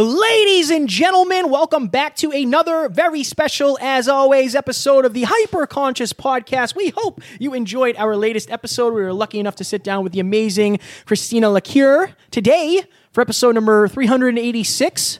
[0.00, 5.66] Ladies and gentlemen, welcome back to another very special, as always, episode of the Hyper
[5.66, 6.76] Conscious Podcast.
[6.76, 8.94] We hope you enjoyed our latest episode.
[8.94, 13.56] We were lucky enough to sit down with the amazing Christina Lacure today for episode
[13.56, 15.18] number 386.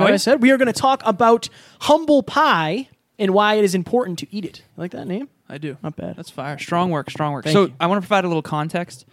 [0.00, 0.14] Oh, Like?
[0.14, 1.48] I said, we are going to talk about
[1.82, 2.88] humble pie
[3.20, 4.64] and why it is important to eat it.
[4.76, 5.28] You like that name?
[5.48, 5.76] I do.
[5.80, 6.16] Not bad.
[6.16, 6.58] That's fire.
[6.58, 7.44] Strong work, strong work.
[7.44, 7.74] Thank so you.
[7.78, 9.04] I want to provide a little context.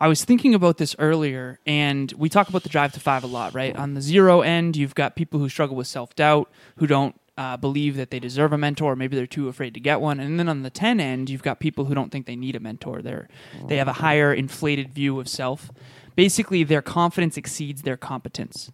[0.00, 3.26] I was thinking about this earlier, and we talk about the drive to five a
[3.26, 3.74] lot, right?
[3.76, 7.56] On the zero end, you've got people who struggle with self doubt, who don't uh,
[7.56, 10.20] believe that they deserve a mentor, or maybe they're too afraid to get one.
[10.20, 12.60] And then on the ten end, you've got people who don't think they need a
[12.60, 13.00] mentor.
[13.02, 13.28] They're
[13.68, 15.70] they have a higher inflated view of self.
[16.14, 18.70] Basically, their confidence exceeds their competence.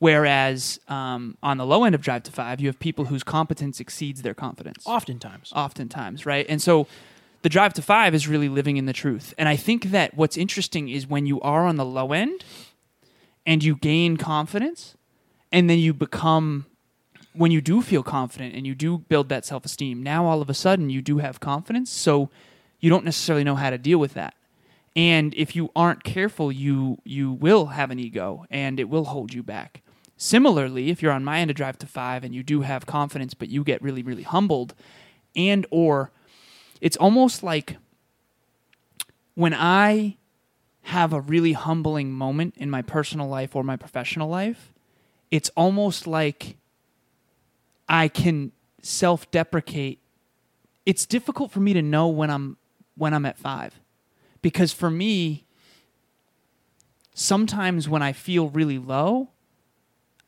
[0.00, 3.80] Whereas um, on the low end of drive to five, you have people whose competence
[3.80, 5.52] exceeds their confidence Oftentimes.
[5.54, 6.46] oftentimes, right?
[6.48, 6.86] And so
[7.42, 9.34] the drive to five is really living in the truth.
[9.38, 12.44] And I think that what's interesting is when you are on the low end
[13.46, 14.96] and you gain confidence
[15.50, 16.66] and then you become
[17.32, 20.54] when you do feel confident and you do build that self-esteem now all of a
[20.54, 22.28] sudden you do have confidence so
[22.80, 24.34] you don't necessarily know how to deal with that
[24.96, 29.32] and if you aren't careful you you will have an ego and it will hold
[29.32, 29.82] you back
[30.16, 33.32] similarly if you're on my end of drive to five and you do have confidence
[33.32, 34.74] but you get really really humbled
[35.36, 36.10] and or
[36.80, 37.76] it's almost like
[39.34, 40.16] when i
[40.82, 44.72] have a really humbling moment in my personal life or my professional life
[45.30, 46.56] it's almost like
[47.88, 50.00] i can self-deprecate.
[50.86, 52.56] It's difficult for me to know when i'm
[52.96, 53.80] when i'm at 5
[54.42, 55.44] because for me
[57.14, 59.28] sometimes when i feel really low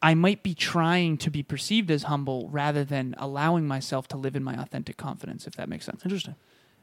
[0.02, 4.34] I might be trying to be perceived as humble rather than allowing myself to live
[4.34, 6.04] in my authentic confidence, if that makes sense.
[6.04, 6.34] Interesting.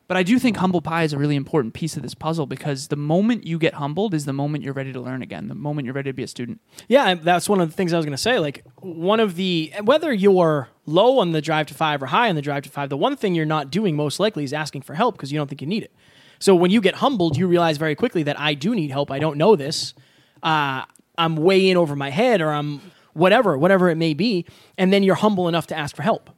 [0.08, 2.88] But I do think humble pie is a really important piece of this puzzle because
[2.88, 5.86] the moment you get humbled is the moment you're ready to learn again, the moment
[5.86, 6.62] you're ready to be a student.
[6.88, 8.40] Yeah, that's one of the things I was going to say.
[8.40, 12.36] Like, one of the, whether you're low on the drive to five or high on
[12.36, 14.96] the drive to five, the one thing you're not doing most likely is asking for
[14.96, 15.94] help because you don't think you need it.
[16.40, 19.12] So when you get humbled, you realize very quickly that I do need help.
[19.12, 19.94] I don't know this.
[20.42, 20.86] Uh,
[21.20, 22.82] I'm way in over my head or I'm
[23.20, 24.46] whatever, whatever it may be.
[24.78, 26.30] And then you're humble enough to ask for help.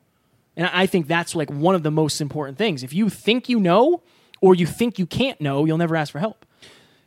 [0.58, 2.84] And I think that's like one of the most important things.
[2.84, 4.04] If you think you know
[4.42, 6.46] or you think you can't know, you'll never ask for help.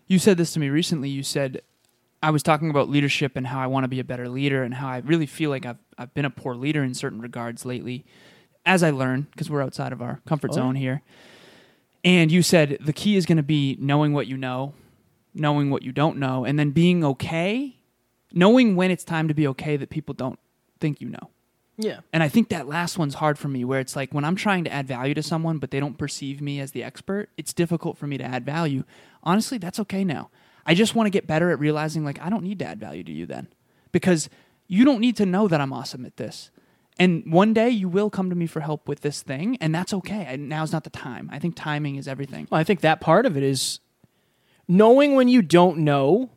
[0.07, 1.11] You said this to me recently.
[1.11, 1.61] You said,
[2.23, 4.73] I was talking about leadership and how I want to be a better leader and
[4.73, 8.06] how I really feel like I've, I've been a poor leader in certain regards lately
[8.65, 11.03] as I learn, because we're outside of our comfort Oh, zone here.
[12.03, 14.73] And you said the key is going to be knowing what you know,
[15.35, 17.74] knowing what you don't know, and then being okay,
[18.34, 20.39] knowing when it's time to be okay that people don't
[20.81, 21.31] think you know.
[21.77, 22.00] Yeah.
[22.12, 24.65] And I think that last one's hard for me where it's like when I'm trying
[24.65, 27.99] to add value to someone but they don't perceive me as the expert, it's difficult
[27.99, 28.84] for me to add value.
[29.23, 30.31] Honestly, that's okay now.
[30.67, 33.03] I just want to get better at realizing like I don't need to add value
[33.05, 33.49] to you then.
[33.93, 34.28] Because
[34.67, 36.50] you don't need to know that I'm awesome at this.
[36.97, 39.93] And one day you will come to me for help with this thing and that's
[39.94, 40.27] okay.
[40.28, 41.28] And now's not the time.
[41.33, 42.47] I think timing is everything.
[42.50, 43.81] Well, I think that part of it is
[44.69, 46.31] knowing when you don't know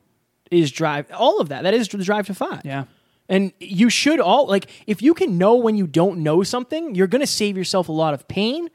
[0.52, 1.64] is drive all of that.
[1.64, 2.62] That is the drive to five.
[2.64, 2.86] Yeah.
[3.30, 7.08] And you should all like if you can know when you don't know something, you're
[7.08, 8.70] going to save yourself a lot of pain,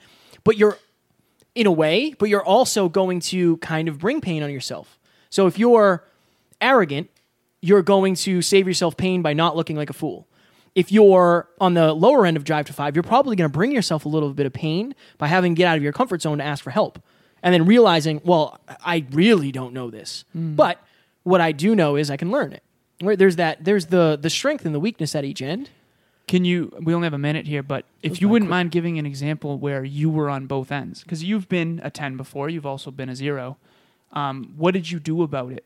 [0.45, 0.79] but you're
[1.55, 4.99] in a way, but you're also going to kind of bring pain on yourself.
[5.31, 6.05] So if you're
[6.61, 7.11] arrogant,
[7.61, 10.27] you're going to save yourself pain by not looking like a fool.
[10.75, 13.73] If you're on the lower end of drive to five, you're probably going to bring
[13.73, 16.39] yourself a little bit of pain by having to get out of your comfort zone
[16.39, 17.03] to ask for help.
[17.43, 20.25] And then realizing, well, I really don't know this.
[20.37, 20.57] Mm.
[20.57, 20.79] But
[21.23, 22.63] what I do know is I can learn it.
[23.03, 23.19] Right?
[23.19, 25.71] There's that there's the the strength and the weakness at each end.
[26.29, 26.73] Can you?
[26.81, 29.85] We only have a minute here, but if you wouldn't mind giving an example where
[29.85, 33.17] you were on both ends, because you've been a ten before, you've also been a
[33.17, 33.59] zero.
[34.13, 35.65] Um, what did you do about it?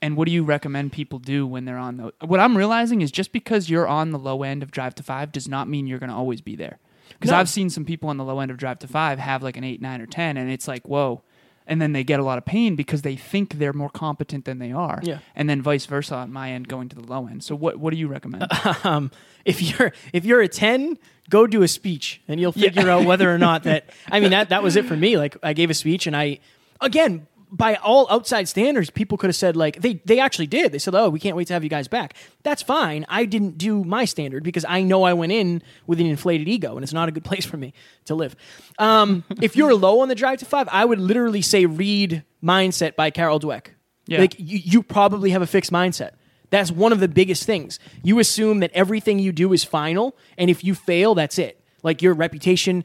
[0.00, 2.12] And what do you recommend people do when they're on the?
[2.26, 5.30] What I'm realizing is just because you're on the low end of Drive to Five
[5.30, 6.78] does not mean you're going to always be there.
[7.10, 7.36] Because No.
[7.38, 9.64] I've seen some people on the low end of Drive to Five have like an
[9.64, 11.22] eight, nine, or ten, and it's like whoa.
[11.66, 14.58] And then they get a lot of pain because they think they're more competent than
[14.58, 15.00] they are.
[15.02, 15.18] Yeah.
[15.34, 17.42] And then vice versa on my end going to the low end.
[17.42, 18.46] So what what do you recommend?
[18.84, 19.10] Um,
[19.44, 20.98] if you're if you're a ten,
[21.28, 23.90] go do a speech, and you'll figure out whether or not that.
[24.10, 25.16] I mean that that was it for me.
[25.26, 26.38] Like I gave a speech, and I
[26.80, 30.72] again by all outside standards, people could have said like they they actually did.
[30.72, 33.06] They said, "Oh, we can't wait to have you guys back." That's fine.
[33.08, 36.74] I didn't do my standard because I know I went in with an inflated ego,
[36.74, 37.72] and it's not a good place for me
[38.06, 38.36] to live.
[38.78, 42.96] Um, if you're low on the drive to five, I would literally say read "Mindset"
[42.96, 43.68] by Carol Dweck.
[44.06, 44.20] Yeah.
[44.20, 46.12] Like you, you probably have a fixed mindset.
[46.50, 47.78] That's one of the biggest things.
[48.04, 51.60] You assume that everything you do is final, and if you fail, that's it.
[51.82, 52.84] Like your reputation.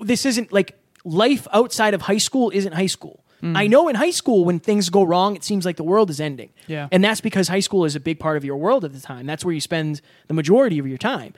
[0.00, 3.24] This isn't like life outside of high school isn't high school.
[3.42, 6.20] I know in high school when things go wrong, it seems like the world is
[6.20, 6.50] ending.
[6.66, 6.88] Yeah.
[6.90, 9.26] And that's because high school is a big part of your world at the time.
[9.26, 11.34] That's where you spend the majority of your time.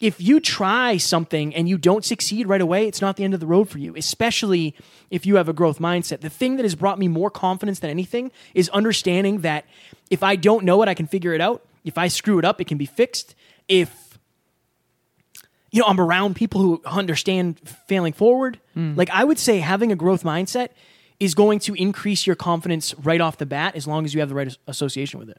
[0.00, 3.40] If you try something and you don't succeed right away, it's not the end of
[3.40, 4.74] the road for you, especially
[5.10, 6.22] if you have a growth mindset.
[6.22, 9.64] The thing that has brought me more confidence than anything is understanding that
[10.10, 11.64] if I don't know it, I can figure it out.
[11.84, 13.34] If I screw it up, it can be fixed.
[13.68, 14.18] If
[15.70, 17.58] you know, I'm around people who understand
[17.88, 18.60] failing forward.
[18.74, 18.94] Hmm.
[18.94, 20.68] Like I would say having a growth mindset
[21.22, 24.28] is going to increase your confidence right off the bat as long as you have
[24.28, 25.38] the right association with it.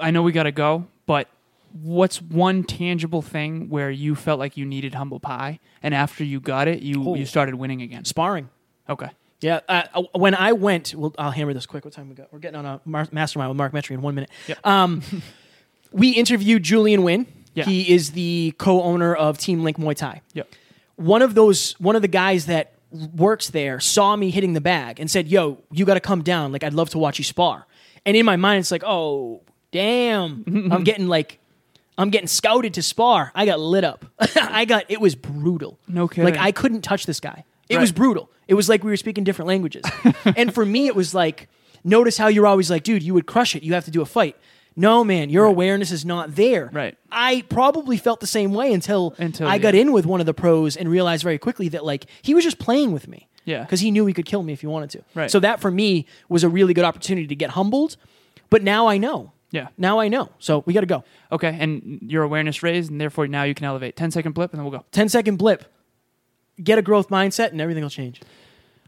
[0.00, 1.28] I know we got to go, but
[1.82, 6.40] what's one tangible thing where you felt like you needed humble pie, and after you
[6.40, 7.14] got it, you Oh.
[7.14, 8.04] you started winning again?
[8.04, 8.48] Sparring.
[8.88, 9.08] Okay.
[9.40, 11.84] Yeah, uh, uh, when I went, well, I'll hammer this quick.
[11.84, 12.32] What time we got?
[12.32, 14.30] We're getting on a mar- mastermind with Mark Metry in one minute.
[14.46, 14.64] Yep.
[14.66, 15.02] Um,
[15.92, 17.26] we interviewed Julian Wynn.
[17.54, 17.64] Yeah.
[17.64, 20.22] He is the co-owner of Team Link Muay Thai.
[20.32, 20.48] Yep.
[20.96, 25.00] one of those one of the guys that works there saw me hitting the bag
[25.00, 26.52] and said, "Yo, you got to come down.
[26.52, 27.66] Like I'd love to watch you spar."
[28.06, 29.42] And in my mind, it's like, "Oh,
[29.72, 30.44] damn!
[30.72, 31.38] I'm getting like,
[31.98, 34.04] I'm getting scouted to spar." I got lit up.
[34.36, 35.78] I got it was brutal.
[35.88, 36.24] No kidding.
[36.24, 37.44] Like I couldn't touch this guy.
[37.68, 38.30] It was brutal.
[38.46, 39.84] It was like we were speaking different languages.
[40.36, 41.48] and for me, it was like,
[41.82, 43.62] notice how you're always like, dude, you would crush it.
[43.62, 44.36] You have to do a fight.
[44.76, 46.68] No, man, your awareness is not there.
[46.72, 46.96] Right.
[47.10, 50.34] I probably felt the same way until, Until, I got in with one of the
[50.34, 53.28] pros and realized very quickly that like he was just playing with me.
[53.44, 53.62] Yeah.
[53.62, 55.04] Because he knew he could kill me if he wanted to.
[55.14, 55.30] Right.
[55.30, 57.96] So that for me was a really good opportunity to get humbled.
[58.50, 59.32] But now I know.
[59.50, 59.68] Yeah.
[59.78, 60.30] Now I know.
[60.38, 61.04] So we got to go.
[61.30, 63.94] Okay, and your awareness raised, and therefore now you can elevate.
[63.94, 64.84] 10 second blip, and then we'll go.
[64.90, 65.64] 10 second blip.
[66.62, 68.20] Get a growth mindset and everything will change.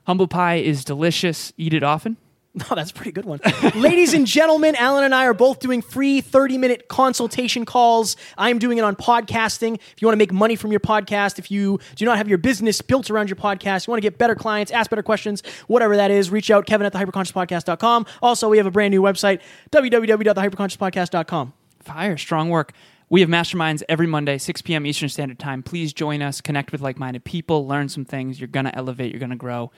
[0.07, 1.53] Humble pie is delicious.
[1.57, 2.17] Eat it often.
[2.71, 3.41] Oh, that's a pretty good one.
[3.75, 8.17] Ladies and gentlemen, Alan and I are both doing free 30 minute consultation calls.
[8.39, 9.75] I'm doing it on podcasting.
[9.75, 12.39] If you want to make money from your podcast, if you do not have your
[12.39, 15.97] business built around your podcast, you want to get better clients, ask better questions, whatever
[15.97, 18.07] that is, reach out, Kevin at the hyperconsciouspodcast.com.
[18.23, 21.53] Also, we have a brand new website, www.thehyperconsciouspodcast.com.
[21.83, 22.73] Fire, strong work.
[23.09, 24.85] We have masterminds every Monday, 6 p.m.
[24.87, 25.63] Eastern Standard Time.
[25.63, 28.41] Please join us, connect with like minded people, learn some things.
[28.41, 29.71] You're going to elevate, you're going to grow.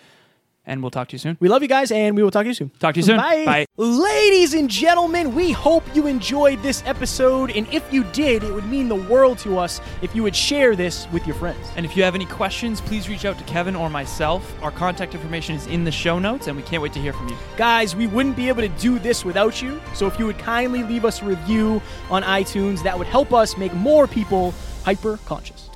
[0.69, 1.39] And we'll talk to you soon.
[1.41, 2.69] We love you guys, and we will talk to you soon.
[2.79, 3.17] Talk to you soon.
[3.17, 3.45] Bye.
[3.47, 3.67] Bye.
[3.79, 7.51] Ladies and gentlemen, we hope you enjoyed this episode.
[7.53, 10.77] And if you did, it would mean the world to us if you would share
[10.77, 11.67] this with your friends.
[11.77, 14.53] And if you have any questions, please reach out to Kevin or myself.
[14.63, 17.29] Our contact information is in the show notes, and we can't wait to hear from
[17.29, 17.37] you.
[17.57, 19.81] Guys, we wouldn't be able to do this without you.
[19.95, 21.81] So if you would kindly leave us a review
[22.11, 24.53] on iTunes, that would help us make more people
[24.85, 25.71] hyper conscious.